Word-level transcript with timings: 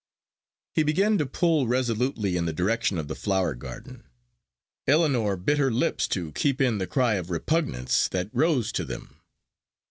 He 0.73 0.81
began 0.81 1.19
to 1.19 1.27
pull 1.27 1.67
resolutely 1.67 2.35
in 2.35 2.45
the 2.45 2.53
direction 2.53 2.97
of 2.97 3.07
the 3.07 3.13
flower 3.13 3.53
garden. 3.53 4.07
Ellinor 4.87 5.35
bit 5.35 5.59
her 5.59 5.69
lips 5.71 6.07
to 6.07 6.31
keep 6.31 6.59
in 6.59 6.79
the 6.79 6.87
cry 6.87 7.17
of 7.17 7.29
repugnance 7.29 8.07
that 8.07 8.31
rose 8.33 8.71
to 8.71 8.83
them. 8.83 9.21